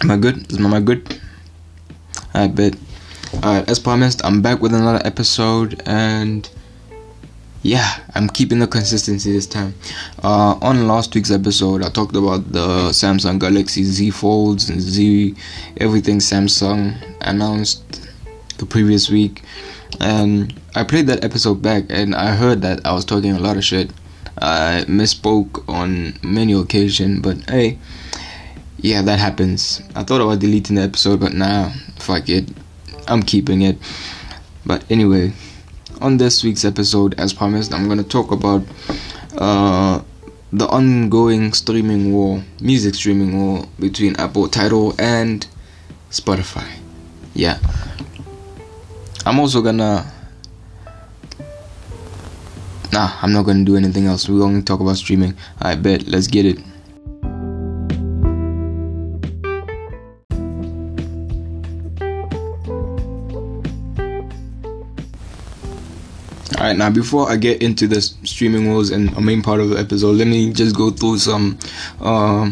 [0.00, 0.50] Am I good?
[0.52, 1.20] Is mama good?
[2.32, 2.76] I bet.
[3.34, 6.48] Alright, as promised, I'm back with another episode and
[7.62, 9.74] yeah, I'm keeping the consistency this time.
[10.22, 15.34] Uh, on last week's episode, I talked about the Samsung Galaxy Z Folds and Z
[15.78, 18.08] everything Samsung announced
[18.58, 19.42] the previous week,
[20.00, 23.56] and I played that episode back and I heard that I was talking a lot
[23.56, 23.90] of shit.
[24.40, 27.78] I misspoke on many occasions, but hey,
[28.78, 29.82] yeah, that happens.
[29.94, 32.48] I thought I was deleting the episode, but nah, fuck it.
[33.08, 33.76] I'm keeping it.
[34.64, 35.32] But anyway,
[36.00, 38.62] on this week's episode, as promised, I'm gonna talk about
[39.36, 40.00] uh,
[40.52, 45.46] the ongoing streaming war, music streaming war between Apple Tidal and
[46.10, 46.68] Spotify.
[47.34, 47.58] Yeah.
[49.26, 50.10] I'm also gonna.
[52.92, 54.28] Nah, I'm not gonna do anything else.
[54.28, 55.36] We're gonna talk about streaming.
[55.60, 56.06] I bet.
[56.06, 56.58] Let's get it.
[66.68, 69.78] Alright, now before I get into the streaming wars and a main part of the
[69.78, 71.58] episode, let me just go through some
[71.98, 72.50] uh,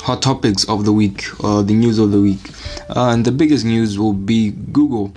[0.00, 2.40] hot topics of the week, uh, the news of the week.
[2.88, 5.12] Uh, and the biggest news will be Google.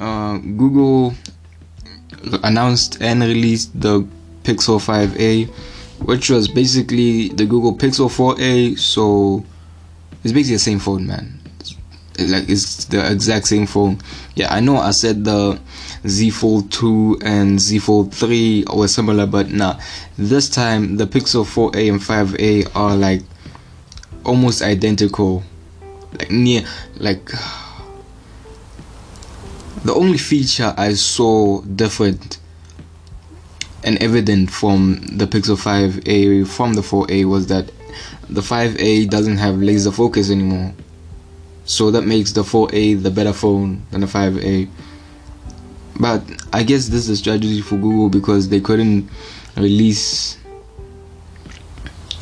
[0.00, 1.14] Uh, Google
[2.44, 4.06] announced and released the
[4.44, 5.48] Pixel 5a,
[6.06, 8.78] which was basically the Google Pixel 4a.
[8.78, 9.44] So
[10.22, 11.41] it's basically the same phone, man.
[12.30, 13.98] Like it's the exact same phone.
[14.34, 15.60] Yeah, I know I said the
[16.06, 19.78] Z Fold 2 and Z Fold 3 were similar, but nah.
[20.16, 23.22] This time the Pixel 4a and 5a are like
[24.24, 25.42] almost identical.
[26.18, 26.64] Like near
[26.98, 27.26] like
[29.84, 32.38] the only feature I saw different
[33.84, 37.70] and evident from the Pixel 5a from the 4a was that
[38.28, 40.72] the 5a doesn't have laser focus anymore.
[41.64, 44.68] So that makes the 4a the better phone than the 5a.
[46.00, 46.22] But
[46.52, 49.08] I guess this is a strategy for Google because they couldn't
[49.56, 50.38] release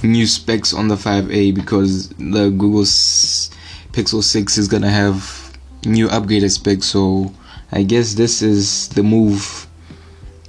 [0.03, 6.51] new specs on the 5a because the Google Pixel 6 is gonna have new upgraded
[6.51, 6.87] specs.
[6.87, 7.33] So
[7.73, 9.67] I guess this is the move.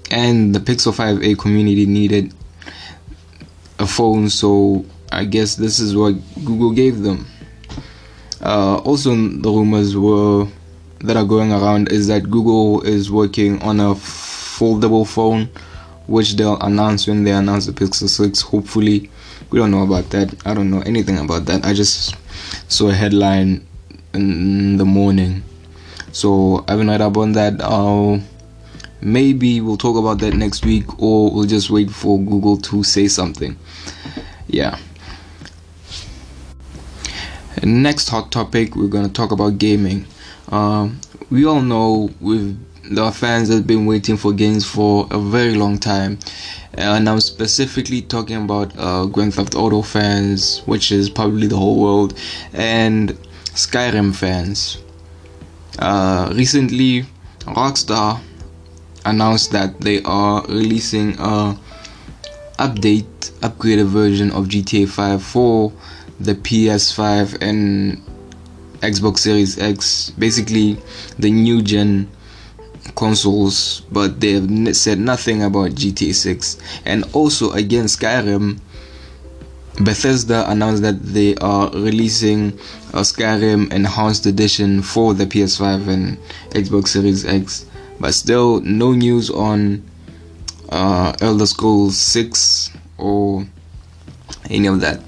[0.09, 2.33] And the Pixel 5a community needed
[3.79, 7.25] a phone, so I guess this is what Google gave them.
[8.41, 10.47] Uh, also, the rumors were
[11.02, 15.50] that are going around is that Google is working on a foldable phone,
[16.07, 18.41] which they'll announce when they announce the Pixel 6.
[18.41, 19.09] Hopefully,
[19.50, 20.34] we don't know about that.
[20.46, 21.66] I don't know anything about that.
[21.66, 22.16] I just
[22.68, 23.66] saw a headline
[24.13, 25.44] in the morning,
[26.12, 27.59] so I haven't read up on that.
[27.62, 28.19] Uh,
[29.02, 33.08] maybe we'll talk about that next week, or we'll just wait for Google to say
[33.08, 33.58] something.
[34.47, 34.78] Yeah.
[37.63, 40.06] Next hot topic, we're gonna talk about gaming.
[40.50, 42.57] Um, we all know with
[42.89, 46.17] the fans have been waiting for games for a very long time,
[46.73, 51.79] and I'm specifically talking about uh, Grand Theft Auto fans, which is probably the whole
[51.79, 52.17] world,
[52.53, 53.11] and
[53.53, 54.78] Skyrim fans.
[55.78, 57.06] Uh, recently,
[57.41, 58.22] Rockstar
[59.06, 61.59] announced that they are releasing a
[62.57, 65.73] update, upgraded version of GTA 5 for
[66.23, 68.01] the PS5 and
[68.81, 70.77] Xbox Series X, basically
[71.19, 72.09] the new gen
[72.95, 76.57] consoles, but they have said nothing about GTA 6.
[76.85, 78.59] And also, again, Skyrim,
[79.83, 82.49] Bethesda announced that they are releasing
[82.93, 86.17] a Skyrim Enhanced Edition for the PS5 and
[86.49, 87.65] Xbox Series X,
[87.99, 89.83] but still no news on
[90.69, 93.45] uh, Elder Scrolls 6 or
[94.49, 95.01] any of that.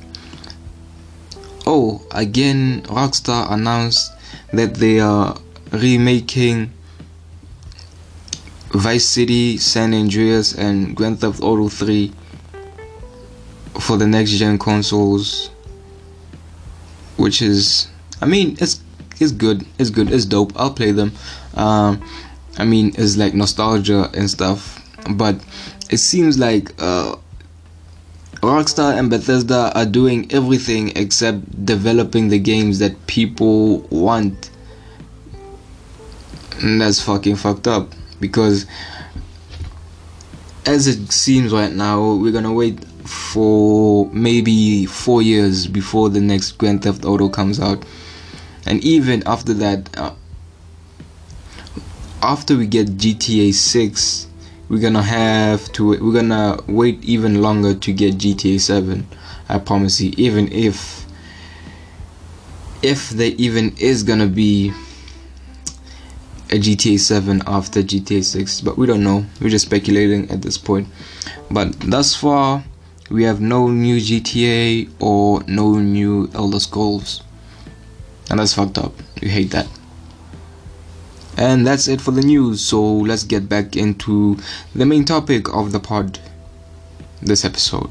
[1.76, 4.14] Oh, again, Rockstar announced
[4.52, 5.36] that they are
[5.72, 6.72] remaking
[8.70, 12.14] Vice City, San Andreas, and Grand Theft Auto 3
[13.80, 15.50] for the next gen consoles.
[17.18, 17.88] Which is,
[18.22, 18.80] I mean, it's
[19.20, 20.54] it's good, it's good, it's dope.
[20.56, 21.12] I'll play them.
[21.56, 22.08] Um,
[22.60, 24.80] I mean, it's like nostalgia and stuff,
[25.16, 25.44] but
[25.90, 27.16] it seems like uh,
[28.44, 34.50] Rockstar and Bethesda are doing everything except developing the games that people want.
[36.62, 38.66] And that's fucking fucked up because
[40.66, 46.54] as it seems right now, we're gonna wait for maybe four years before the next
[46.54, 47.86] Grand Theft Auto comes out,
[48.66, 50.14] and even after that, uh,
[52.22, 54.28] after we get GTA 6,
[54.70, 59.08] we're gonna have to we're gonna wait even longer to get GTA 7.
[59.50, 61.06] I promise you, even if
[62.82, 64.72] if there even is gonna be
[66.50, 69.26] a GTA 7 after GTA 6, but we don't know.
[69.42, 70.88] We're just speculating at this point.
[71.50, 72.64] But thus far,
[73.10, 77.24] we have no new GTA or no new Elder Scrolls.
[78.30, 78.94] And that's fucked up.
[79.22, 79.68] We hate that.
[81.38, 82.62] And that's it for the news.
[82.64, 84.38] So let's get back into
[84.76, 86.20] the main topic of the pod
[87.22, 87.90] this episode.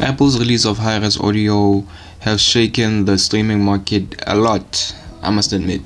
[0.00, 1.84] Apple's release of high res audio
[2.20, 4.94] have shaken the streaming market a lot.
[5.22, 5.80] I must admit.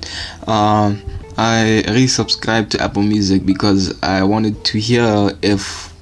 [0.48, 1.00] Um,
[1.36, 5.94] I resubscribed to Apple Music because I wanted to hear if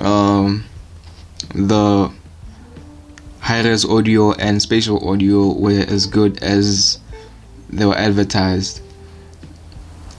[0.00, 0.64] um,
[1.50, 2.10] the
[3.40, 6.98] high-res audio and spatial audio were as good as
[7.68, 8.80] they were advertised.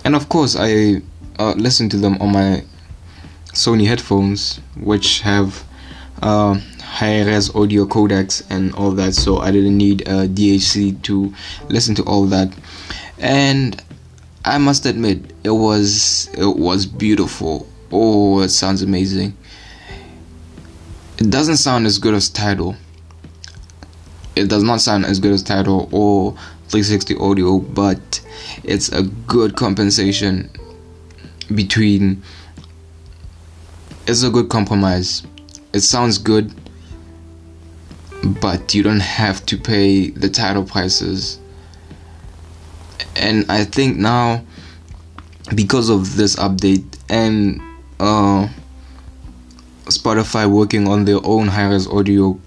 [0.03, 1.01] And of course, I
[1.39, 2.63] uh, listened to them on my
[3.53, 5.63] Sony headphones, which have
[6.21, 9.15] uh, high-res audio codecs and all that.
[9.15, 11.33] So I didn't need a DAC to
[11.69, 12.53] listen to all that.
[13.17, 13.81] And
[14.43, 17.67] I must admit, it was it was beautiful.
[17.91, 19.35] Oh, it sounds amazing.
[21.17, 22.75] It doesn't sound as good as Tidal
[24.35, 26.33] It does not sound as good as Tidal or
[26.67, 28.21] 360 audio, but
[28.63, 30.49] it's a good compensation
[31.53, 32.21] between.
[34.07, 35.23] It's a good compromise.
[35.73, 36.53] It sounds good,
[38.41, 41.39] but you don't have to pay the Tidal prices.
[43.15, 44.43] And I think now,
[45.53, 47.61] because of this update and
[47.99, 48.49] uh,
[49.85, 52.39] Spotify working on their own high res audio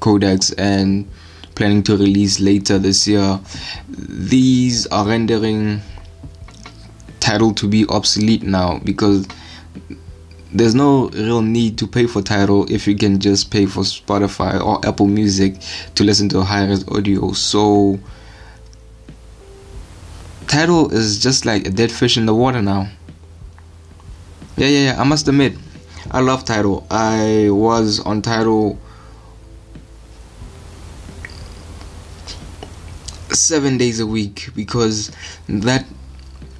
[0.00, 1.08] codecs and
[1.54, 3.40] planning to release later this year,
[3.88, 5.80] these are rendering
[7.20, 9.26] Tidal to be obsolete now because
[10.52, 14.60] there's no real need to pay for Tidal if you can just pay for Spotify
[14.60, 15.56] or Apple Music
[15.96, 17.32] to listen to high res audio.
[17.32, 17.98] So
[20.46, 22.88] Tidal is just like a dead fish in the water now.
[24.56, 25.00] Yeah, yeah, yeah.
[25.00, 25.54] I must admit,
[26.10, 26.86] I love Tidal.
[26.90, 28.78] I was on Tidal
[33.30, 35.10] seven days a week because
[35.48, 35.84] that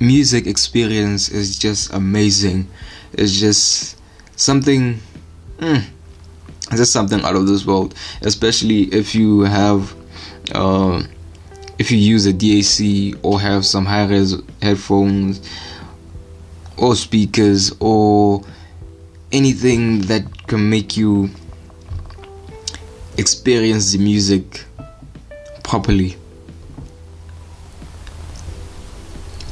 [0.00, 2.68] music experience is just amazing.
[3.12, 3.98] It's just
[4.36, 5.00] something.
[5.58, 5.84] Mm,
[6.68, 9.94] it's just something out of this world, especially if you have.
[10.54, 11.02] Uh,
[11.78, 15.46] if you use a DAC or have some high res headphones
[16.78, 18.42] or speakers or
[19.36, 21.28] anything that can make you
[23.18, 24.64] experience the music
[25.62, 26.16] properly.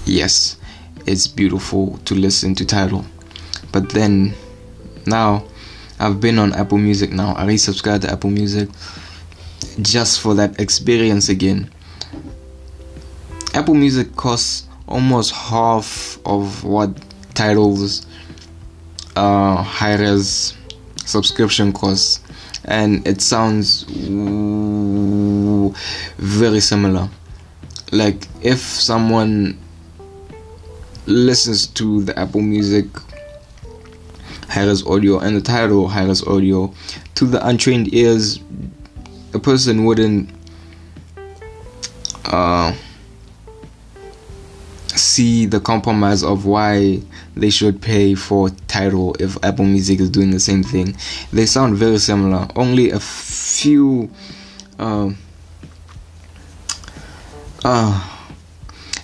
[0.07, 0.57] Yes,
[1.07, 3.05] it's beautiful to listen to Tidal.
[3.73, 4.35] But then
[5.07, 5.45] now
[6.01, 7.35] I've been on Apple Music now.
[7.37, 8.71] I resubscribed to Apple Music
[9.83, 11.71] just for that experience again.
[13.53, 16.91] Apple Music costs almost half of what
[17.35, 18.07] Tidal's
[19.17, 20.57] uh, high res
[21.05, 22.21] subscription costs,
[22.65, 23.85] and it sounds
[26.19, 27.09] very similar.
[27.93, 29.59] Like if someone
[31.07, 32.87] listens to the Apple Music
[34.49, 36.73] high res audio and the Tidal high res audio,
[37.15, 38.41] to the untrained ears,
[39.33, 40.31] a person wouldn't.
[42.25, 42.73] Uh,
[44.97, 47.01] see the compromise of why
[47.37, 50.97] they should pay for Tidal if Apple Music is doing the same thing.
[51.33, 52.49] They sound very similar.
[52.57, 54.11] Only a few
[54.79, 55.11] uh,
[57.65, 58.11] uh,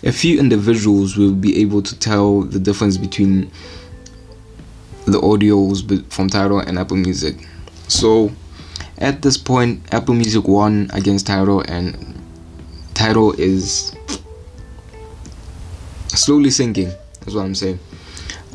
[0.03, 3.51] a few individuals will be able to tell the difference between
[5.07, 7.37] the audios from Tidal and Apple Music.
[7.89, 8.31] So
[8.99, 12.15] at this point, Apple Music won against Tidal, and
[12.95, 13.95] Tidal is
[16.09, 16.93] slowly sinking.
[17.21, 17.79] That's what I'm saying.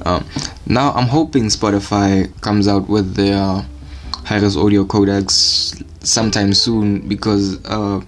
[0.03, 0.25] Um,
[0.65, 3.65] now I'm hoping Spotify comes out with their
[4.25, 8.01] high-res audio codecs sometime soon because uh,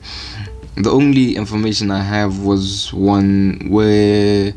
[0.75, 4.53] the only information I have was one where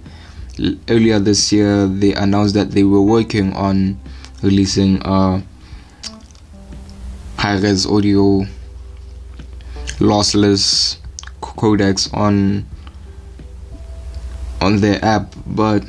[0.89, 3.99] earlier this year they announced that they were working on
[4.43, 5.41] releasing uh,
[7.37, 8.45] high-res audio
[9.99, 10.97] lossless
[11.41, 12.67] codecs on
[14.61, 15.85] on their app, but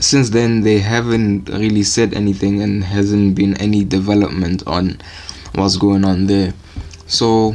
[0.00, 5.00] since then they haven't really said anything and hasn't been any development on
[5.54, 6.54] what's going on there.
[7.06, 7.54] So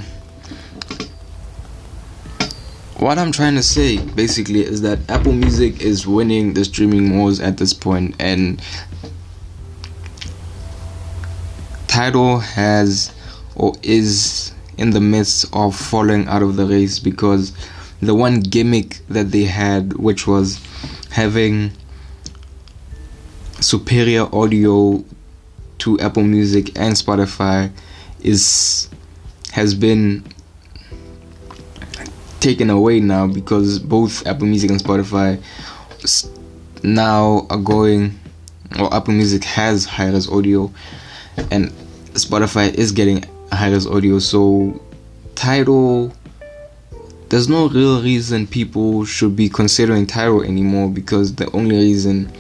[2.98, 7.40] what I'm trying to say basically is that Apple Music is winning the streaming wars
[7.40, 8.62] at this point, and
[11.88, 13.14] Tidal has
[13.56, 17.54] or is in the midst of falling out of the race because
[18.02, 20.62] the one gimmick that they had, which was
[21.12, 21.72] having
[23.64, 25.04] superior audio
[25.80, 27.72] to Apple Music and Spotify,
[28.22, 28.90] is
[29.52, 30.24] has been
[32.40, 35.42] taken away now because both Apple Music and Spotify
[36.84, 38.20] now are going,
[38.80, 40.72] or Apple Music has high res audio,
[41.50, 41.70] and
[42.14, 44.20] Spotify is getting high res audio.
[44.20, 44.82] So,
[45.36, 46.12] Tidal,
[47.30, 52.32] there's no real reason people should be considering Tidal anymore because the only reason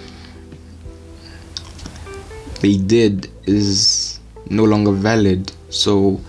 [2.63, 5.51] they did is no longer valid.
[5.69, 6.21] So,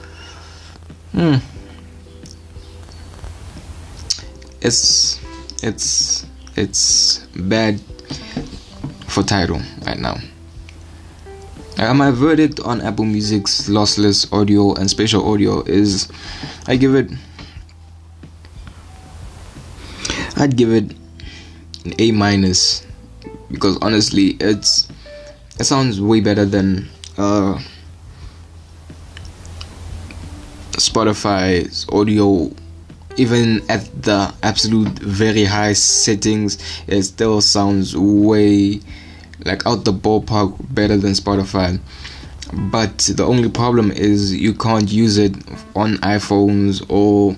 [1.13, 1.37] hmm.
[4.61, 5.21] it's
[5.63, 6.27] it's
[6.57, 7.81] it's bad
[9.07, 10.17] for Tidal right now.
[11.79, 16.11] Uh, my verdict on Apple Music's lossless audio and spatial audio is
[16.67, 17.11] I give it
[20.37, 20.97] I'd give it
[21.85, 22.85] an A minus
[23.51, 24.89] because honestly it's
[25.59, 27.61] it sounds way better than uh,
[30.73, 32.51] Spotify's audio
[33.17, 38.81] even at the absolute very high settings, it still sounds way
[39.45, 41.79] like out the ballpark better than Spotify.
[42.71, 45.35] But the only problem is you can't use it
[45.75, 47.37] on iPhones or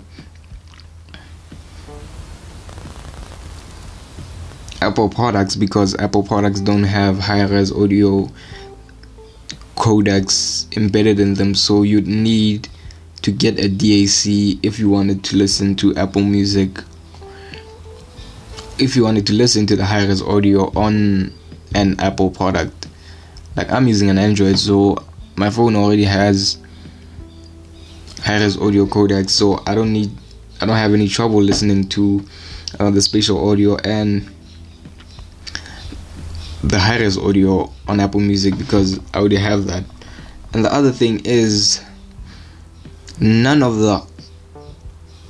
[4.87, 8.31] Apple products because Apple products don't have high res audio
[9.75, 12.69] codecs embedded in them, so you'd need
[13.23, 16.79] to get a DAC if you wanted to listen to Apple Music.
[18.79, 21.33] If you wanted to listen to the high res audio on
[21.75, 22.87] an Apple product,
[23.57, 26.59] like I'm using an Android, so my phone already has
[28.23, 30.13] high res audio codecs, so I don't need,
[30.61, 32.25] I don't have any trouble listening to
[32.79, 34.31] uh, the spatial audio and
[36.69, 39.85] the high res audio on Apple Music because I already have that.
[40.53, 41.81] And the other thing is
[43.21, 44.05] none of the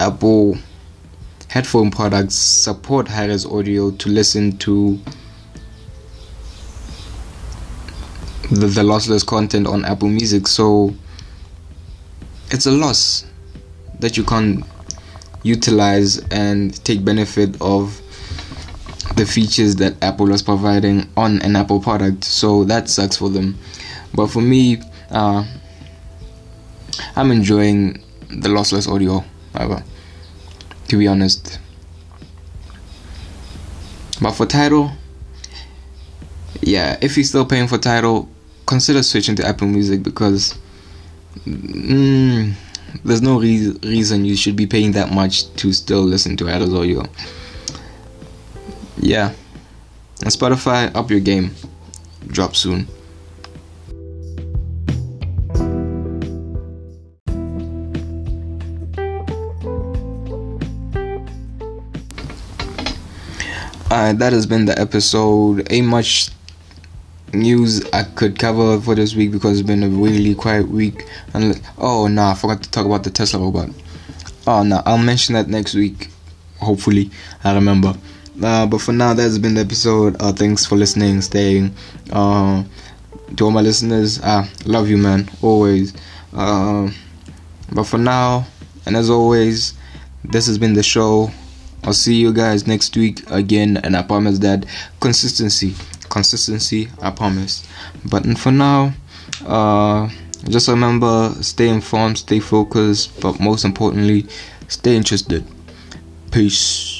[0.00, 0.56] Apple
[1.48, 4.98] headphone products support high-res audio to listen to
[8.50, 10.94] the, the lossless content on Apple Music so
[12.50, 13.26] it's a loss
[14.00, 14.64] that you can't
[15.42, 18.00] utilize and take benefit of
[19.16, 23.56] the features that Apple was providing on an Apple product so that sucks for them
[24.14, 24.80] but for me
[25.10, 25.44] uh,
[27.14, 29.82] I'm enjoying the lossless audio, however,
[30.88, 31.58] to be honest.
[34.20, 34.92] But for Tidal,
[36.62, 38.28] yeah, if you're still paying for Tidal,
[38.66, 40.58] consider switching to Apple Music because
[41.46, 42.54] mm,
[43.04, 46.74] there's no re- reason you should be paying that much to still listen to Tidal's
[46.74, 47.04] audio.
[48.98, 49.32] Yeah,
[50.20, 51.54] and Spotify, up your game.
[52.28, 52.88] Drop soon.
[63.96, 65.66] uh, that has been the episode.
[65.70, 66.30] Ain't much
[67.32, 71.06] news I could cover for this week because it's been a really quiet week.
[71.34, 73.70] And oh no, nah, I forgot to talk about the Tesla robot.
[74.46, 76.10] Oh no, nah, I'll mention that next week.
[76.60, 77.10] Hopefully,
[77.44, 77.94] I remember.
[78.42, 80.16] Uh, but for now, that's been the episode.
[80.20, 81.74] Uh, thanks for listening, staying.
[82.10, 82.64] Uh,
[83.36, 85.94] to all my listeners, I love you, man, always.
[86.34, 86.90] Uh,
[87.72, 88.46] but for now,
[88.84, 89.74] and as always,
[90.24, 91.30] this has been the show.
[91.84, 94.66] I'll see you guys next week again, and I promise that
[95.00, 95.74] consistency,
[96.08, 97.66] consistency, I promise.
[98.04, 98.92] But for now,
[99.46, 100.08] uh,
[100.48, 104.26] just remember stay informed, stay focused, but most importantly,
[104.68, 105.44] stay interested.
[106.30, 106.95] Peace.